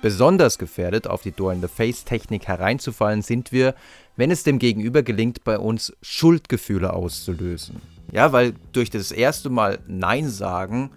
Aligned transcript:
Besonders 0.00 0.58
gefährdet, 0.58 1.08
auf 1.08 1.22
die 1.22 1.32
Door-in-the-Face-Technik 1.32 2.46
hereinzufallen, 2.46 3.22
sind 3.22 3.50
wir, 3.50 3.74
wenn 4.16 4.30
es 4.30 4.44
dem 4.44 4.58
Gegenüber 4.58 5.02
gelingt, 5.02 5.42
bei 5.44 5.58
uns 5.58 5.92
Schuldgefühle 6.02 6.92
auszulösen. 6.92 7.80
Ja, 8.12 8.32
weil 8.32 8.54
durch 8.72 8.90
das 8.90 9.12
erste 9.12 9.50
Mal 9.50 9.80
Nein 9.86 10.28
sagen, 10.30 10.90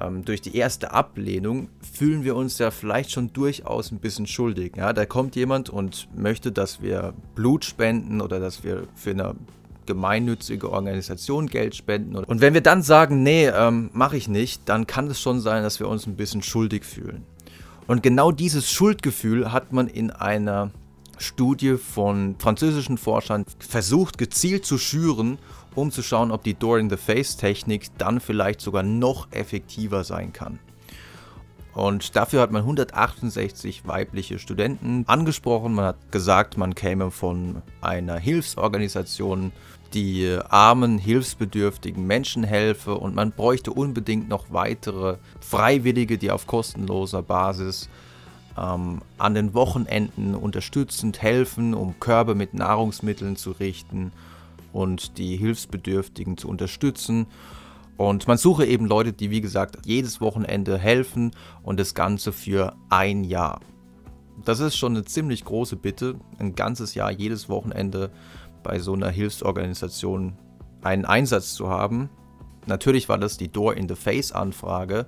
ähm, 0.00 0.24
durch 0.24 0.40
die 0.40 0.56
erste 0.56 0.92
Ablehnung, 0.92 1.68
fühlen 1.92 2.24
wir 2.24 2.34
uns 2.34 2.58
ja 2.58 2.70
vielleicht 2.70 3.12
schon 3.12 3.32
durchaus 3.32 3.92
ein 3.92 3.98
bisschen 3.98 4.26
schuldig. 4.26 4.76
Ja, 4.76 4.92
da 4.92 5.04
kommt 5.04 5.36
jemand 5.36 5.68
und 5.68 6.08
möchte, 6.16 6.50
dass 6.50 6.80
wir 6.80 7.12
Blut 7.34 7.64
spenden 7.64 8.20
oder 8.20 8.40
dass 8.40 8.64
wir 8.64 8.84
für 8.94 9.10
eine 9.10 9.34
gemeinnützige 9.86 10.70
Organisation 10.70 11.46
Geld 11.46 11.74
spenden. 11.74 12.16
Und 12.16 12.40
wenn 12.40 12.54
wir 12.54 12.60
dann 12.60 12.82
sagen, 12.82 13.22
nee, 13.22 13.48
ähm, 13.48 13.90
mache 13.92 14.16
ich 14.16 14.28
nicht, 14.28 14.62
dann 14.68 14.86
kann 14.86 15.08
es 15.08 15.20
schon 15.20 15.40
sein, 15.40 15.62
dass 15.62 15.80
wir 15.80 15.88
uns 15.88 16.06
ein 16.06 16.16
bisschen 16.16 16.42
schuldig 16.42 16.84
fühlen. 16.84 17.24
Und 17.90 18.04
genau 18.04 18.30
dieses 18.30 18.70
Schuldgefühl 18.70 19.50
hat 19.50 19.72
man 19.72 19.88
in 19.88 20.12
einer 20.12 20.70
Studie 21.18 21.74
von 21.76 22.36
französischen 22.38 22.98
Forschern 22.98 23.44
versucht 23.58 24.16
gezielt 24.16 24.64
zu 24.64 24.78
schüren, 24.78 25.40
um 25.74 25.90
zu 25.90 26.00
schauen, 26.00 26.30
ob 26.30 26.44
die 26.44 26.54
Door-in-the-Face-Technik 26.54 27.88
dann 27.98 28.20
vielleicht 28.20 28.60
sogar 28.60 28.84
noch 28.84 29.26
effektiver 29.32 30.04
sein 30.04 30.32
kann. 30.32 30.60
Und 31.74 32.16
dafür 32.16 32.40
hat 32.40 32.50
man 32.50 32.62
168 32.62 33.86
weibliche 33.86 34.38
Studenten 34.38 35.04
angesprochen. 35.06 35.74
Man 35.74 35.84
hat 35.86 36.12
gesagt, 36.12 36.56
man 36.56 36.74
käme 36.74 37.10
von 37.10 37.62
einer 37.80 38.18
Hilfsorganisation, 38.18 39.52
die 39.94 40.38
armen, 40.48 40.98
hilfsbedürftigen 40.98 42.06
Menschen 42.06 42.44
helfe 42.44 42.94
und 42.94 43.14
man 43.14 43.32
bräuchte 43.32 43.72
unbedingt 43.72 44.28
noch 44.28 44.46
weitere 44.50 45.16
Freiwillige, 45.40 46.18
die 46.18 46.30
auf 46.30 46.46
kostenloser 46.46 47.22
Basis 47.22 47.88
ähm, 48.56 49.00
an 49.18 49.34
den 49.34 49.54
Wochenenden 49.54 50.34
unterstützend 50.34 51.22
helfen, 51.22 51.74
um 51.74 51.98
Körbe 51.98 52.34
mit 52.34 52.54
Nahrungsmitteln 52.54 53.36
zu 53.36 53.52
richten 53.52 54.12
und 54.72 55.18
die 55.18 55.36
Hilfsbedürftigen 55.36 56.36
zu 56.36 56.48
unterstützen. 56.48 57.26
Und 58.00 58.26
man 58.26 58.38
suche 58.38 58.64
eben 58.64 58.86
Leute, 58.86 59.12
die 59.12 59.30
wie 59.30 59.42
gesagt 59.42 59.84
jedes 59.84 60.22
Wochenende 60.22 60.78
helfen 60.78 61.32
und 61.62 61.78
das 61.78 61.94
Ganze 61.94 62.32
für 62.32 62.74
ein 62.88 63.24
Jahr. 63.24 63.60
Das 64.42 64.60
ist 64.60 64.78
schon 64.78 64.96
eine 64.96 65.04
ziemlich 65.04 65.44
große 65.44 65.76
Bitte, 65.76 66.14
ein 66.38 66.54
ganzes 66.54 66.94
Jahr 66.94 67.10
jedes 67.10 67.50
Wochenende 67.50 68.10
bei 68.62 68.78
so 68.78 68.94
einer 68.94 69.10
Hilfsorganisation 69.10 70.38
einen 70.80 71.04
Einsatz 71.04 71.52
zu 71.52 71.68
haben. 71.68 72.08
Natürlich 72.64 73.10
war 73.10 73.18
das 73.18 73.36
die 73.36 73.52
Door 73.52 73.76
in 73.76 73.86
the 73.86 73.96
Face 73.96 74.32
Anfrage 74.32 75.04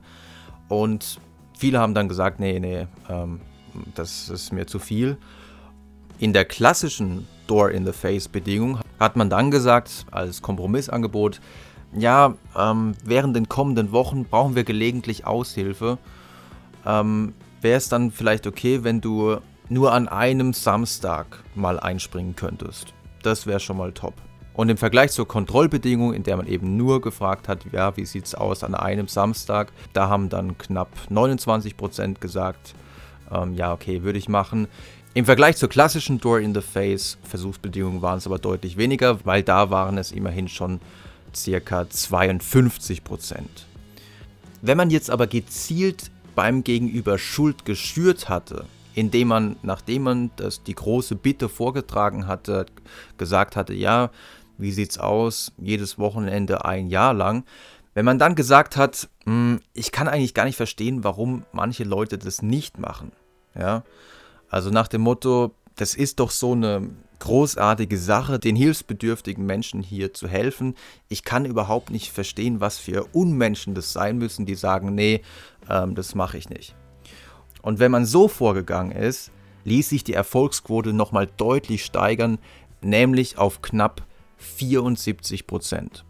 und 0.69 1.19
viele 1.57 1.79
haben 1.79 1.95
dann 1.95 2.11
gesagt, 2.11 2.41
nee, 2.41 2.61
nee, 2.61 2.89
ähm, 3.09 3.41
das 3.95 4.29
ist 4.29 4.53
mir 4.53 4.67
zu 4.67 4.79
viel. 4.79 5.17
In 6.19 6.35
der 6.35 6.45
klassischen 6.45 7.27
Door 7.47 7.71
in 7.71 7.87
the 7.87 7.93
Face 7.93 8.29
Bedingung 8.29 8.81
hat 9.01 9.17
man 9.17 9.31
dann 9.31 9.51
gesagt, 9.51 10.05
als 10.11 10.43
Kompromissangebot, 10.43 11.41
ja, 11.97 12.35
ähm, 12.57 12.95
während 13.05 13.37
den 13.37 13.49
kommenden 13.49 13.93
Wochen 13.93 14.25
brauchen 14.25 14.55
wir 14.55 14.65
gelegentlich 14.65 15.27
Aushilfe. 15.27 15.99
Ähm, 16.87 17.35
Wäre 17.61 17.79
es 17.79 17.89
dann 17.89 18.11
vielleicht 18.11 18.49
okay, 18.49 18.83
wenn 18.83 19.01
du 19.01 19.37
nur 19.69 19.93
an 19.93 20.09
einem 20.09 20.53
Samstag 20.53 21.45
mal 21.55 21.79
einspringen 21.79 22.35
könntest? 22.35 22.93
Das 23.23 23.47
wäre 23.47 23.61
schon 23.61 23.77
mal 23.77 23.93
top. 23.93 24.15
Und 24.55 24.69
im 24.69 24.77
Vergleich 24.77 25.13
zur 25.13 25.29
Kontrollbedingung, 25.29 26.13
in 26.13 26.25
der 26.25 26.37
man 26.37 26.49
eben 26.49 26.77
nur 26.77 27.01
gefragt 27.01 27.49
hat, 27.49 27.65
ja, 27.71 27.97
wie 27.97 28.05
sieht 28.05 28.27
es 28.27 28.35
aus 28.35 28.65
an 28.65 28.75
einem 28.75 29.07
Samstag, 29.07 29.73
da 29.93 30.09
haben 30.09 30.29
dann 30.29 30.59
knapp 30.59 30.91
29% 31.09 32.19
gesagt, 32.19 32.75
ähm, 33.31 33.55
ja, 33.55 33.73
okay, 33.73 34.03
würde 34.03 34.19
ich 34.19 34.29
machen. 34.29 34.67
Im 35.15 35.25
Vergleich 35.25 35.57
zur 35.57 35.69
klassischen 35.69 36.21
Door-in-the-Face-Versuchsbedingungen 36.21 38.03
waren 38.03 38.19
es 38.19 38.27
aber 38.27 38.39
deutlich 38.39 38.77
weniger, 38.77 39.25
weil 39.25 39.43
da 39.43 39.71
waren 39.71 39.99
es 39.99 40.11
immerhin 40.11 40.49
schon 40.49 40.81
circa 41.35 41.83
52% 41.83 43.01
Wenn 44.61 44.77
man 44.77 44.91
jetzt 44.91 45.11
aber 45.11 45.27
gezielt 45.27 46.11
beim 46.35 46.65
Gegenüber 46.65 47.19
Schuld 47.19 47.65
geschürt 47.65 48.29
hatte, 48.29 48.67
indem 48.95 49.29
man, 49.29 49.57
nachdem 49.63 50.03
man 50.03 50.31
das, 50.37 50.63
die 50.63 50.75
große 50.75 51.15
Bitte 51.15 51.49
vorgetragen 51.49 52.27
hatte, 52.27 52.67
gesagt 53.19 53.57
hatte, 53.57 53.75
ja, 53.75 54.11
wie 54.59 54.73
sieht's 54.73 54.99
aus, 54.99 55.53
jedes 55.59 55.99
Wochenende 55.99 56.65
ein 56.65 56.89
Jahr 56.89 57.15
lang, 57.15 57.45
wenn 57.95 58.05
man 58.05 58.19
dann 58.19 58.35
gesagt 58.35 58.77
hat, 58.77 59.09
hm, 59.25 59.61
ich 59.75 59.93
kann 59.93 60.09
eigentlich 60.09 60.35
gar 60.35 60.45
nicht 60.45 60.57
verstehen, 60.57 61.05
warum 61.05 61.45
manche 61.53 61.85
Leute 61.85 62.19
das 62.19 62.43
nicht 62.43 62.79
machen, 62.79 63.13
ja, 63.59 63.85
also 64.49 64.71
nach 64.71 64.89
dem 64.89 65.01
Motto, 65.01 65.55
das 65.77 65.95
ist 65.95 66.21
doch 66.21 66.31
so 66.31 66.53
eine 66.53 66.91
großartige 67.19 67.99
Sache, 67.99 68.39
den 68.39 68.57
hilfsbedürftigen 68.57 69.47
Menschen 69.47 69.83
hier 69.83 70.13
zu 70.13 70.27
helfen. 70.27 70.75
Ich 71.09 71.23
kann 71.23 71.45
überhaupt 71.45 71.91
nicht 71.91 72.11
verstehen, 72.11 72.61
was 72.61 72.79
für 72.79 73.05
Unmenschen 73.13 73.75
das 73.75 73.93
sein 73.93 74.19
müssen, 74.19 74.45
die 74.45 74.57
sagen, 74.57 74.95
nee, 74.95 75.23
ähm, 75.71 75.95
das 75.95 76.15
mache 76.15 76.37
ich 76.37 76.49
nicht. 76.49 76.75
Und 77.63 77.79
wenn 77.79 77.93
man 77.93 78.07
so 78.07 78.27
vorgegangen 78.27 78.91
ist, 78.91 79.31
ließ 79.65 79.89
sich 79.89 80.03
die 80.03 80.15
Erfolgsquote 80.15 80.93
nochmal 80.93 81.29
deutlich 81.37 81.85
steigern, 81.85 82.39
nämlich 82.81 83.39
auf 83.39 83.63
knapp 83.63 84.05
74 84.39 85.47
Prozent. 85.47 86.05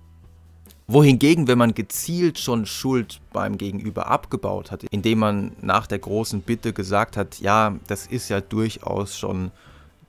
Wohingegen, 0.93 1.49
wenn 1.49 1.59
man 1.59 1.75
gezielt 1.75 2.39
schon 2.39 2.67
Schuld 2.67 3.21
beim 3.33 3.57
Gegenüber 3.57 4.09
abgebaut 4.09 4.71
hat, 4.71 4.85
indem 4.91 5.21
man 5.21 5.53
nach 5.63 5.87
der 5.87 5.99
großen 5.99 6.43
Bitte 6.43 6.73
gesagt 6.73 7.17
hat, 7.17 7.41
ja, 7.41 7.77
das 7.87 8.07
ist 8.07 8.29
ja 8.29 8.41
durchaus 8.41 9.17
schon 9.17 9.53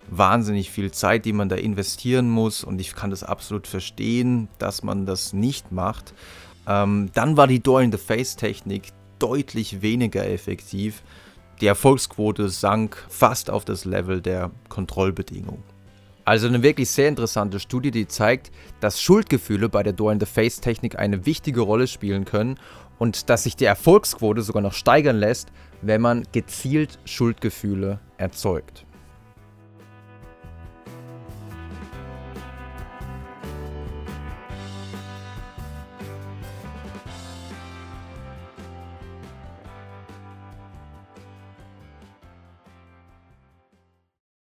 wahnsinnig 0.09 0.71
viel 0.71 0.91
Zeit, 0.91 1.23
die 1.25 1.31
man 1.31 1.47
da 1.47 1.55
investieren 1.55 2.29
muss 2.29 2.63
und 2.63 2.81
ich 2.81 2.95
kann 2.95 3.11
das 3.11 3.23
absolut 3.23 3.67
verstehen, 3.67 4.49
dass 4.59 4.83
man 4.83 5.05
das 5.05 5.31
nicht 5.31 5.71
macht, 5.71 6.13
ähm, 6.67 7.09
dann 7.13 7.37
war 7.37 7.47
die 7.47 7.61
Door-in-the-Face-Technik 7.61 8.89
deutlich 9.19 9.81
weniger 9.81 10.27
effektiv. 10.27 11.01
Die 11.61 11.67
Erfolgsquote 11.67 12.49
sank 12.49 13.05
fast 13.07 13.49
auf 13.49 13.63
das 13.63 13.85
Level 13.85 14.21
der 14.21 14.51
Kontrollbedingungen. 14.67 15.63
Also 16.25 16.47
eine 16.47 16.63
wirklich 16.63 16.89
sehr 16.89 17.09
interessante 17.09 17.59
Studie, 17.59 17.91
die 17.91 18.07
zeigt, 18.07 18.51
dass 18.79 19.01
Schuldgefühle 19.01 19.67
bei 19.67 19.83
der 19.83 19.91
Door-in-the-Face-Technik 19.93 20.97
eine 20.97 21.25
wichtige 21.25 21.61
Rolle 21.61 21.87
spielen 21.87 22.23
können 22.23 22.57
und 22.97 23.29
dass 23.29 23.43
sich 23.43 23.57
die 23.57 23.65
Erfolgsquote 23.65 24.41
sogar 24.41 24.61
noch 24.61 24.73
steigern 24.73 25.17
lässt, 25.17 25.49
wenn 25.81 25.99
man 25.99 26.23
gezielt 26.31 26.97
Schuldgefühle 27.03 27.99
erzeugt. 28.17 28.85